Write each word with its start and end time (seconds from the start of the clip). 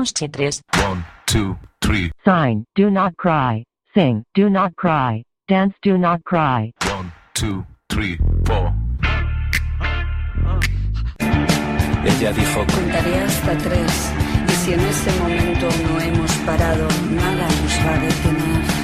1, 0.00 0.06
2, 1.26 1.58
3 1.82 2.10
Sign, 2.24 2.64
do 2.74 2.88
not 2.90 3.14
cry 3.18 3.62
Sing, 3.94 4.24
do 4.34 4.48
not 4.48 4.74
cry 4.74 5.22
Dance, 5.46 5.74
do 5.82 5.98
not 5.98 6.24
cry 6.24 6.72
1, 6.86 7.12
2, 7.34 7.62
3, 7.90 8.18
4 8.46 8.74
Ella 11.20 12.32
dijo 12.32 12.66
Contaré 12.66 13.22
hasta 13.24 13.58
3 13.58 13.92
Y 14.48 14.52
si 14.52 14.72
en 14.72 14.80
ese 14.80 15.12
momento 15.20 15.68
no 15.82 16.00
hemos 16.00 16.32
parado 16.46 16.88
Nada 17.10 17.46
nos 17.46 17.76
va 17.86 18.76
a 18.78 18.79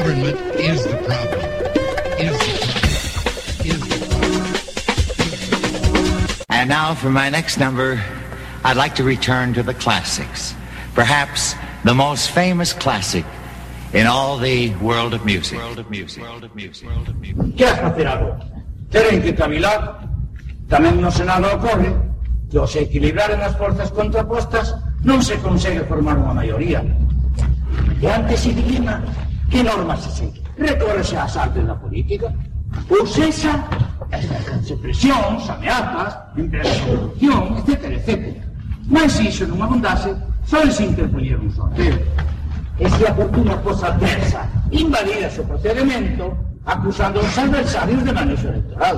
government 0.00 0.38
is 0.56 0.80
the 0.84 0.96
problem. 1.04 1.44
Is 2.16 2.32
the 2.32 2.56
problem. 3.68 3.68
Is 3.68 3.84
the 3.92 4.00
problem. 4.08 4.48
And 6.48 6.70
now 6.72 6.94
for 6.94 7.10
my 7.10 7.28
next 7.28 7.58
number, 7.58 8.00
I'd 8.64 8.78
like 8.78 8.94
to 8.94 9.04
return 9.04 9.52
to 9.58 9.62
the 9.62 9.74
classics. 9.74 10.54
Perhaps 10.94 11.54
the 11.84 11.92
most 11.94 12.30
famous 12.30 12.72
classic 12.72 13.26
in 13.92 14.06
all 14.06 14.38
the 14.38 14.74
world 14.80 15.12
of 15.12 15.24
music. 15.26 15.58
World 15.58 15.78
of 15.78 15.90
music. 15.90 16.22
World 16.22 16.44
of 16.44 16.56
music. 16.56 16.86
World 16.88 17.08
of 17.10 17.16
music. 17.20 17.68
Tamén 20.70 21.02
no 21.02 21.10
Senado 21.10 21.50
ocorre 21.52 21.90
que 22.48 22.62
se 22.70 22.82
equilibraren 22.86 23.40
as 23.42 23.58
forzas 23.58 23.90
contrapostas 23.90 24.70
non 25.02 25.18
se 25.20 25.34
consegue 25.42 25.82
formar 25.82 26.14
unha 26.14 26.30
maioría. 26.30 26.78
E 27.98 28.06
antes 28.06 28.46
se 28.46 28.54
dilima 28.54 29.02
¿Qué 29.50 29.64
normas 29.64 30.04
se 30.04 30.10
siguen? 30.26 30.44
Recorre 30.56 31.00
a 31.16 31.24
asalto 31.24 31.58
en 31.58 31.66
la 31.68 31.74
política. 31.78 32.32
Usesa 32.88 33.66
represión, 34.68 35.40
se 35.44 35.52
ameazas, 35.52 36.16
corrupción, 36.86 37.56
etcétera, 37.58 37.96
etcétera. 37.96 38.46
Mas 38.88 39.12
no 39.48 39.56
me 39.56 39.64
abundase, 39.64 40.14
solo 40.46 40.70
se 40.70 40.84
interponía 40.84 41.36
un 41.36 41.52
sorteo. 41.54 41.96
E 42.78 42.88
se 42.88 43.04
a 43.08 43.10
adversa, 43.12 44.40
invalida 44.70 45.28
su 45.30 45.42
procedimiento, 45.44 46.32
acusando 46.64 47.20
a 47.20 47.22
los 47.24 47.38
adversarios 47.38 48.04
de 48.04 48.12
manejo 48.12 48.46
electoral. 48.48 48.96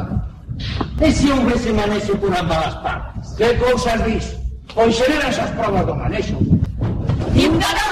E 1.00 1.08
se 1.12 1.32
houve 1.32 2.16
por 2.20 2.32
ambas 2.36 2.76
partes? 2.84 3.24
Qué 3.38 3.56
cosas 3.56 4.04
dice, 4.06 4.37
Pois 4.75 5.00
esas 5.00 5.50
pruebas 5.56 5.84
provas 5.84 5.96
manejo? 6.04 6.37
manejo. 6.44 7.91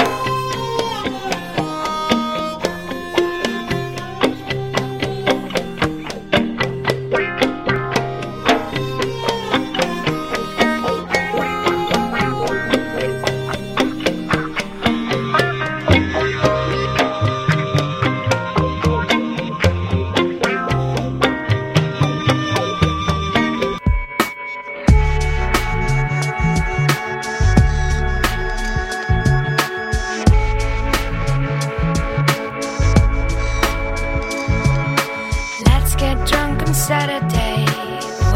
get 36.01 36.27
drunk 36.27 36.59
on 36.67 36.73
Saturday, 36.73 37.63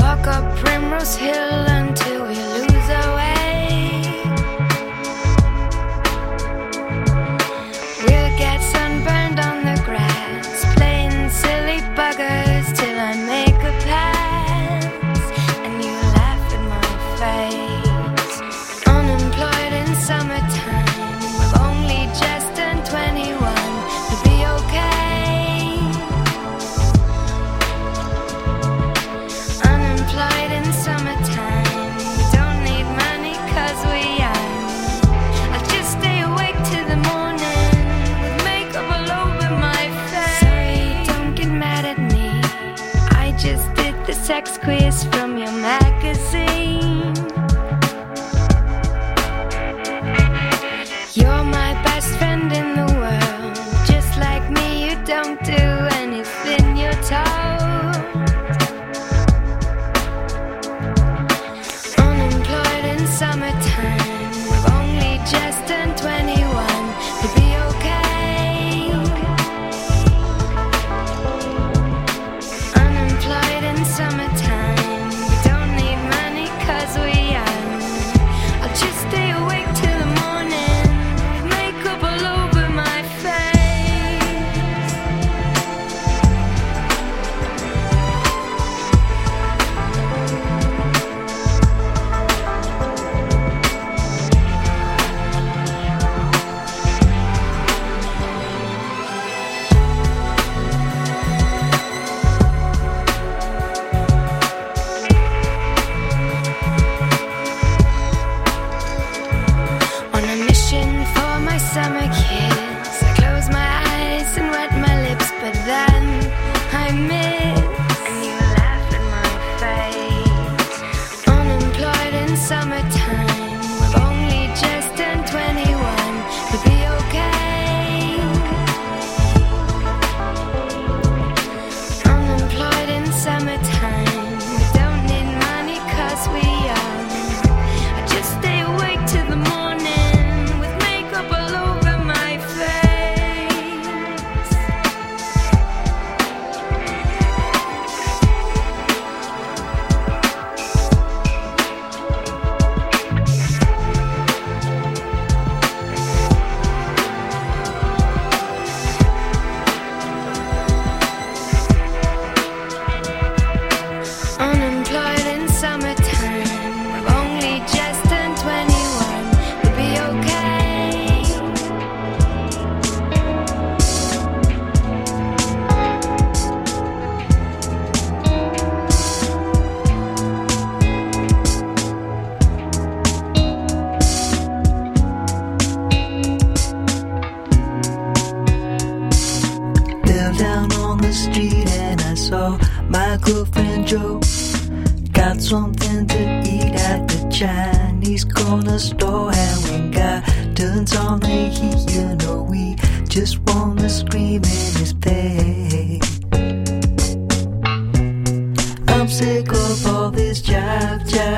walk 0.03 0.27
up 0.27 0.55
Primrose 0.57 1.15
Hill 1.15 1.59
until 1.79 2.21
we 2.27 2.35
lose 2.35 2.89
our 3.01 3.14
Quiz 44.63 45.03
from 45.07 45.24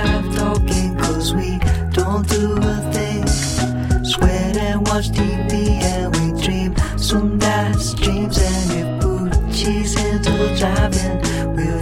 stop 0.05 0.23
talking 0.35 0.95
cause 0.97 1.33
we 1.33 1.57
don't 1.91 2.27
do 2.29 2.57
a 2.73 2.75
thing. 2.93 3.25
Sweat 4.03 4.57
and 4.57 4.81
watch 4.87 5.09
TV 5.09 5.51
and 5.91 6.07
we 6.15 6.25
dream. 6.43 6.75
Some 6.97 7.37
nights 7.37 7.93
dreams 7.95 8.37
and 8.37 8.73
we 8.73 8.91
put 9.01 9.33
cheese 9.53 9.93
into 10.03 10.33
driving. 10.59 11.17
We'll 11.55 11.81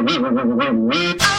Oh, 0.00 1.37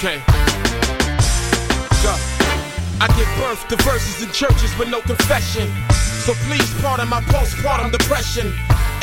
Okay. 0.00 0.16
I 3.04 3.04
give 3.20 3.28
birth 3.36 3.60
to 3.68 3.76
verses 3.84 4.24
in 4.24 4.32
churches 4.32 4.72
with 4.80 4.88
no 4.88 5.04
confession. 5.04 5.68
So 6.24 6.32
please 6.48 6.64
pardon 6.80 7.04
my 7.12 7.20
postpartum 7.28 7.92
depression. 7.92 8.48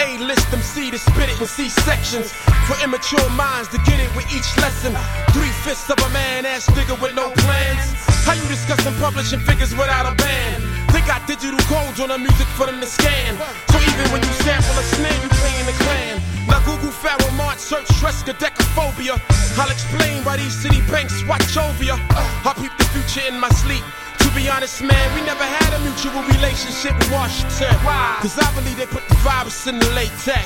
A 0.02 0.18
list 0.18 0.50
them 0.50 0.60
C 0.66 0.90
to 0.90 0.98
spit 0.98 1.30
it 1.30 1.40
in 1.40 1.46
C 1.46 1.70
sections. 1.86 2.34
For 2.66 2.74
immature 2.82 3.22
minds 3.38 3.70
to 3.78 3.78
get 3.86 4.02
it 4.02 4.10
with 4.18 4.26
each 4.34 4.50
lesson. 4.58 4.98
Three 5.38 5.54
fifths 5.62 5.86
of 5.94 6.02
a 6.02 6.10
man 6.10 6.48
ass 6.48 6.66
nigga 6.74 6.98
with 7.00 7.14
no 7.14 7.30
plans. 7.46 7.94
How 8.26 8.34
you 8.34 8.42
discussing 8.50 8.96
publishing 8.98 9.40
figures 9.46 9.78
without 9.78 10.10
a 10.12 10.16
band? 10.16 10.64
They 10.98 11.02
got 11.06 11.22
digital 11.28 11.62
codes 11.70 12.00
on 12.02 12.10
the 12.10 12.18
music 12.18 12.50
for 12.58 12.66
them 12.66 12.82
to 12.82 12.88
scan. 12.90 13.38
So 13.70 13.78
even 13.86 14.06
when 14.10 14.26
you 14.26 14.34
sample 14.42 14.74
a 14.74 14.84
snare, 14.98 15.14
you 15.22 15.30
playing 15.30 15.66
the 15.70 15.78
clan. 15.78 16.27
Google 16.68 16.92
Pharaoh 16.92 17.32
Mart, 17.40 17.62
search 17.64 17.88
Tresca, 17.96 18.34
decaphobia. 18.36 19.16
I'll 19.58 19.72
explain 19.72 20.20
why 20.28 20.36
these 20.36 20.52
city 20.52 20.84
banks 20.92 21.24
watch 21.24 21.56
over 21.56 21.82
ya. 21.82 21.96
I 22.12 22.52
peep 22.60 22.76
the 22.76 22.84
future 22.92 23.24
in 23.24 23.40
my 23.40 23.48
sleep. 23.64 23.80
To 24.20 24.28
be 24.36 24.50
honest, 24.52 24.84
man, 24.84 25.08
we 25.16 25.24
never 25.24 25.48
had 25.48 25.72
a 25.72 25.80
mutual 25.80 26.20
relationship 26.36 26.92
in 27.00 27.08
Washington. 27.08 27.72
Why? 27.88 28.20
Cause 28.20 28.36
I 28.38 28.52
believe 28.52 28.76
they 28.76 28.86
put 28.86 29.08
the 29.08 29.16
virus 29.24 29.66
in 29.68 29.80
the 29.80 29.88
latex. 29.96 30.44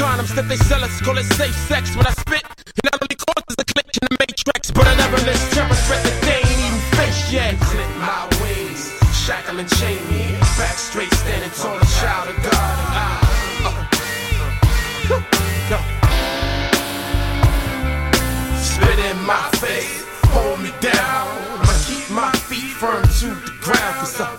Condoms 0.00 0.32
that 0.40 0.48
they 0.48 0.56
sell 0.56 0.82
us, 0.82 0.98
call 1.02 1.18
it 1.18 1.28
safe 1.36 1.54
sex. 1.68 1.94
When 1.94 2.06
I 2.06 2.16
spit, 2.24 2.40
it 2.40 2.84
not 2.88 2.96
only 2.96 3.16
causes 3.20 3.60
a 3.60 3.64
click 3.68 3.92
in 3.92 4.08
the 4.08 4.16
matrix, 4.16 4.70
but 4.70 4.86
I 4.88 4.94
never 4.96 5.18
list 5.20 5.52
terror 5.52 5.68
threat 5.84 6.00
that 6.00 6.16
they 6.24 6.40
ain't 6.48 6.62
even 6.64 6.82
faced 6.96 7.28
yet. 7.30 7.52
Clip 7.60 7.90
my 8.00 8.24
ways, 8.40 8.88
shackle 9.12 9.60
and 9.60 9.68
chain 9.76 10.00
me. 10.08 10.32
Back 10.56 10.80
straight, 10.80 11.12
standing 11.12 11.52
tall, 11.60 11.76
a 11.76 11.84
child 12.00 12.32
my 19.26 19.48
faith 19.54 20.06
hold 20.26 20.60
me 20.60 20.70
down. 20.80 20.94
I 21.70 21.84
keep 21.88 22.08
my 22.14 22.30
feet 22.48 22.72
firm 22.80 23.02
to 23.02 23.34
the 23.44 23.52
ground, 23.60 23.96
cause 23.96 24.20
I 24.20 24.36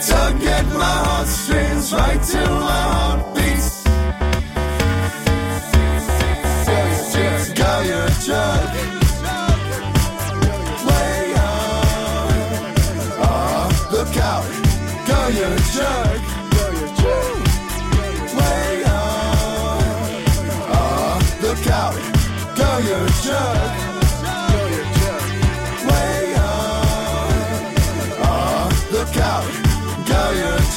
to 0.09 0.39
get 0.45 0.65
my 0.83 0.95
heartstrings 1.05 1.93
right 1.93 2.21
to 2.23 2.39
my 2.49 2.98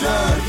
sun 0.03 0.42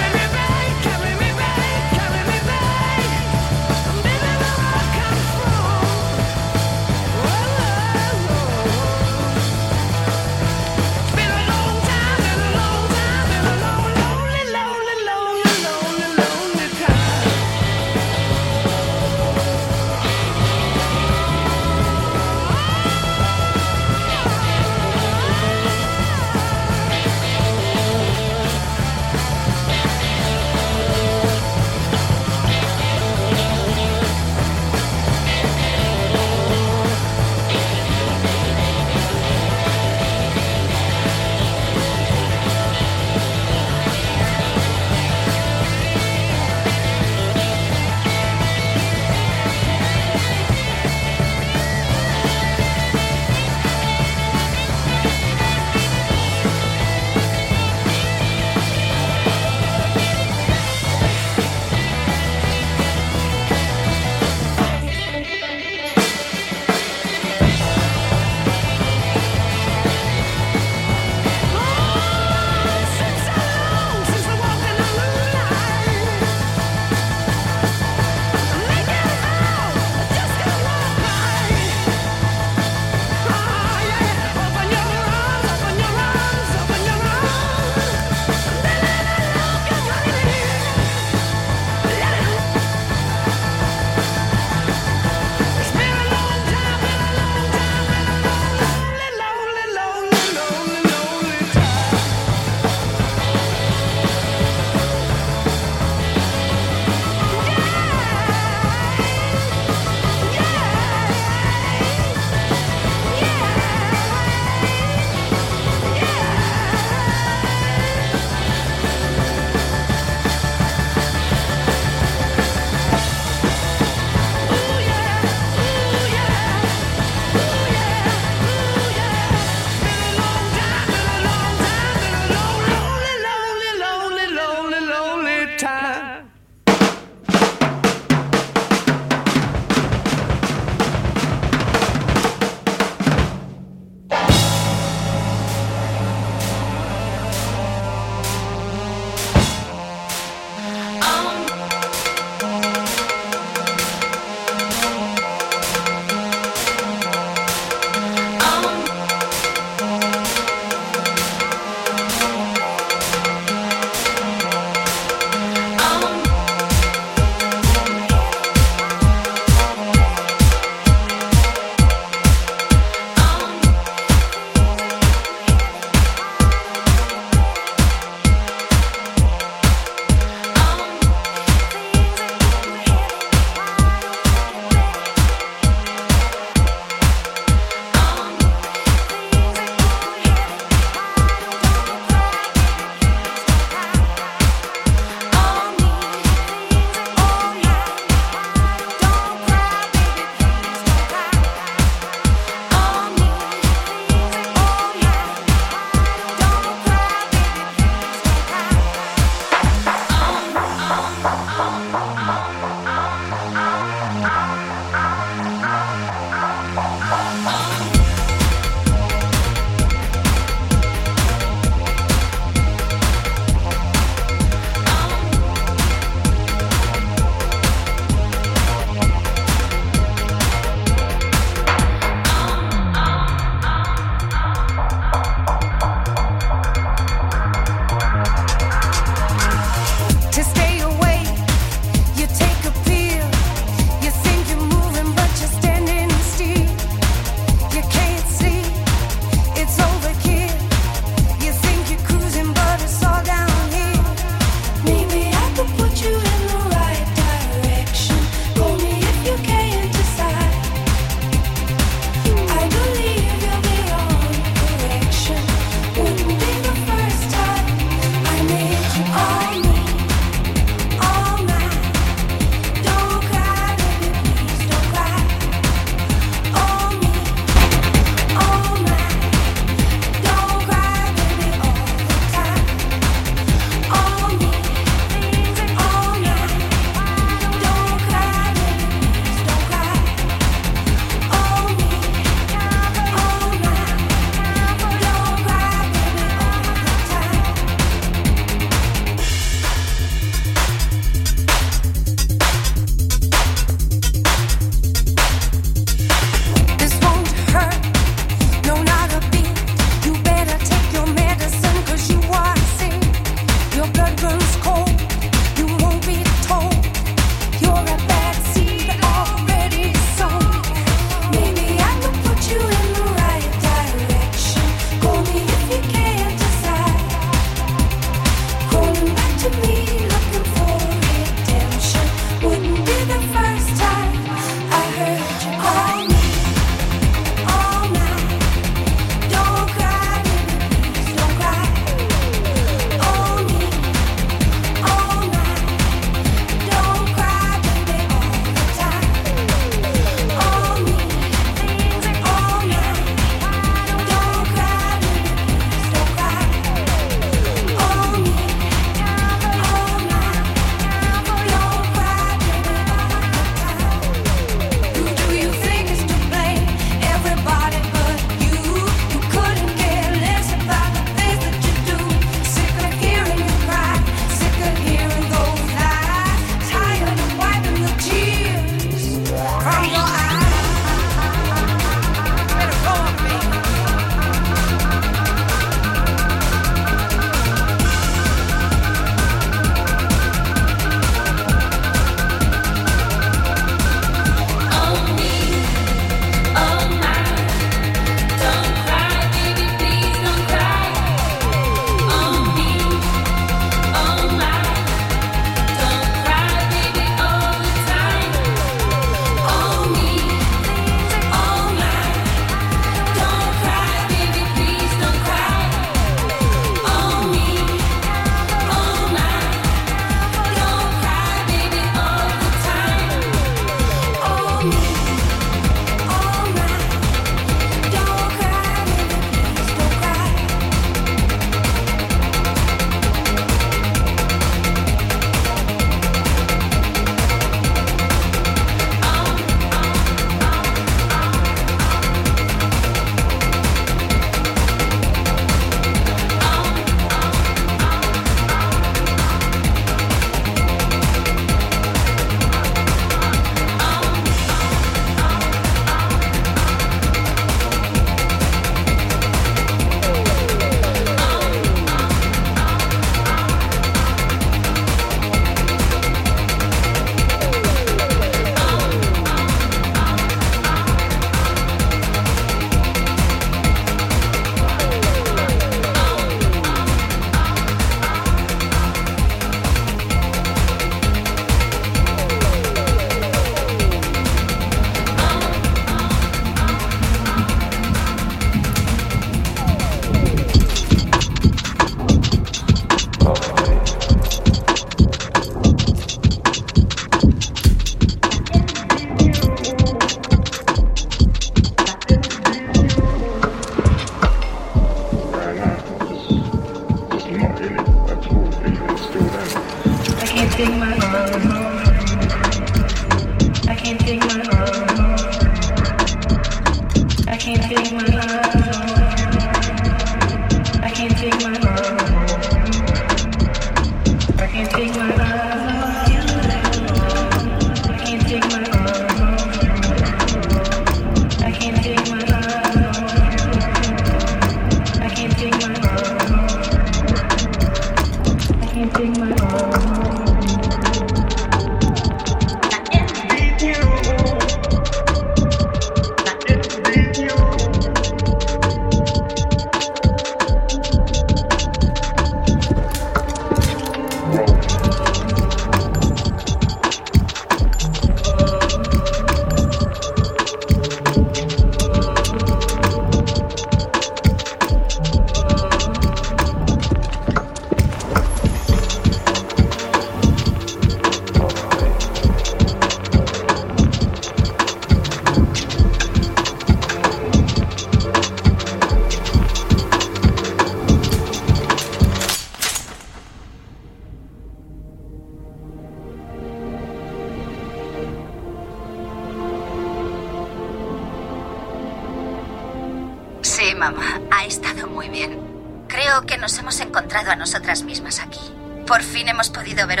de 599.74 599.84
ver 599.84 600.00